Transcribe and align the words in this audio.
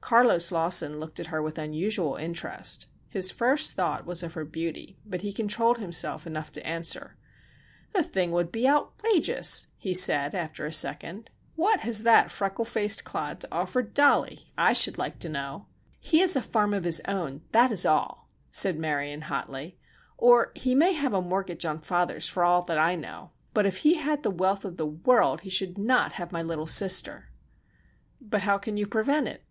Carlos 0.00 0.50
Lawson 0.50 0.98
looked 0.98 1.20
at 1.20 1.28
her 1.28 1.40
with 1.40 1.58
unusual 1.58 2.16
interest. 2.16 2.88
His 3.08 3.30
first 3.30 3.74
thought 3.74 4.04
was 4.04 4.24
of 4.24 4.32
her 4.32 4.44
beauty 4.44 4.98
but 5.06 5.22
he 5.22 5.32
controlled 5.32 5.78
himself 5.78 6.26
enough 6.26 6.50
to 6.50 6.66
answer: 6.66 7.16
"The 7.92 8.02
thing 8.02 8.32
would 8.32 8.50
be 8.50 8.68
outrageous!" 8.68 9.68
he 9.78 9.94
said 9.94 10.34
after 10.34 10.66
a 10.66 10.72
second; 10.72 11.30
"what 11.54 11.78
has 11.86 12.02
that 12.02 12.32
freckle 12.32 12.64
faced 12.64 13.04
clod 13.04 13.38
to 13.42 13.48
offer 13.52 13.80
Dollie, 13.80 14.50
I 14.58 14.72
should 14.72 14.98
like 14.98 15.20
to 15.20 15.28
know!" 15.28 15.66
"He 16.00 16.18
has 16.18 16.34
a 16.34 16.42
farm 16.42 16.74
of 16.74 16.82
his 16.82 17.00
own, 17.06 17.42
that 17.52 17.70
is 17.70 17.86
all," 17.86 18.28
said 18.50 18.76
Marion, 18.80 19.20
hotly; 19.30 19.78
"or 20.18 20.50
he 20.56 20.74
may 20.74 20.94
have 20.94 21.14
a 21.14 21.22
mortgage 21.22 21.64
on 21.64 21.78
father's, 21.80 22.26
for 22.26 22.42
all 22.42 22.66
I 22.70 22.96
know, 22.96 23.30
but 23.54 23.66
if 23.66 23.76
he 23.76 23.94
had 23.94 24.24
the 24.24 24.30
wealth 24.32 24.64
of 24.64 24.78
the 24.78 24.86
world 24.86 25.42
he 25.42 25.48
should 25.48 25.78
not 25.78 26.14
have 26.14 26.32
my 26.32 26.42
little 26.42 26.66
sister!" 26.66 27.28
"But 28.20 28.42
how 28.42 28.58
can 28.58 28.76
you 28.76 28.88
prevent 28.88 29.28
it?" 29.28 29.44